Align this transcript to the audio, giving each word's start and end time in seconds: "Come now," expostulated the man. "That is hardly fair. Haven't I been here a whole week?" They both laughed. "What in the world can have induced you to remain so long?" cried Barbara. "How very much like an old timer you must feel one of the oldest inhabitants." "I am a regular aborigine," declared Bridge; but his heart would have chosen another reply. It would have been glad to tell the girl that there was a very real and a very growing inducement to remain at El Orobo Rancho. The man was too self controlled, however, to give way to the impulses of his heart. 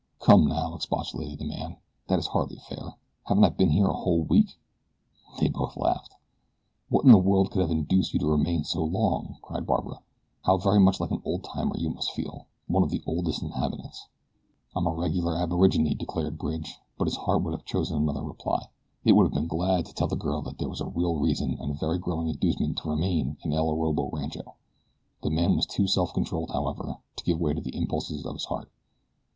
"Come 0.17 0.47
now," 0.47 0.73
expostulated 0.73 1.37
the 1.37 1.45
man. 1.45 1.77
"That 2.07 2.17
is 2.17 2.25
hardly 2.25 2.57
fair. 2.67 2.95
Haven't 3.25 3.43
I 3.43 3.49
been 3.49 3.69
here 3.69 3.85
a 3.85 3.93
whole 3.93 4.23
week?" 4.23 4.57
They 5.39 5.47
both 5.47 5.77
laughed. 5.77 6.15
"What 6.89 7.05
in 7.05 7.11
the 7.11 7.19
world 7.19 7.51
can 7.51 7.61
have 7.61 7.69
induced 7.69 8.11
you 8.11 8.19
to 8.21 8.25
remain 8.25 8.63
so 8.63 8.83
long?" 8.83 9.37
cried 9.43 9.67
Barbara. 9.67 9.99
"How 10.43 10.57
very 10.57 10.79
much 10.79 10.99
like 10.99 11.11
an 11.11 11.21
old 11.23 11.43
timer 11.43 11.77
you 11.77 11.91
must 11.91 12.09
feel 12.13 12.47
one 12.65 12.81
of 12.81 12.89
the 12.89 13.03
oldest 13.05 13.43
inhabitants." 13.43 14.07
"I 14.75 14.79
am 14.79 14.87
a 14.87 14.91
regular 14.91 15.35
aborigine," 15.37 15.93
declared 15.93 16.39
Bridge; 16.39 16.79
but 16.97 17.05
his 17.05 17.17
heart 17.17 17.43
would 17.43 17.53
have 17.53 17.63
chosen 17.65 17.97
another 17.97 18.23
reply. 18.23 18.69
It 19.05 19.11
would 19.11 19.25
have 19.27 19.33
been 19.35 19.45
glad 19.45 19.85
to 19.85 19.93
tell 19.93 20.07
the 20.07 20.15
girl 20.15 20.41
that 20.41 20.57
there 20.57 20.67
was 20.67 20.81
a 20.81 20.85
very 20.85 20.95
real 20.95 21.23
and 21.39 21.61
a 21.69 21.73
very 21.79 21.99
growing 21.99 22.27
inducement 22.27 22.79
to 22.79 22.89
remain 22.89 23.37
at 23.45 23.53
El 23.53 23.67
Orobo 23.69 24.09
Rancho. 24.11 24.55
The 25.21 25.29
man 25.29 25.55
was 25.55 25.67
too 25.67 25.85
self 25.85 26.11
controlled, 26.11 26.49
however, 26.49 26.95
to 27.17 27.23
give 27.23 27.39
way 27.39 27.53
to 27.53 27.61
the 27.61 27.75
impulses 27.77 28.25
of 28.25 28.33
his 28.33 28.45
heart. 28.45 28.71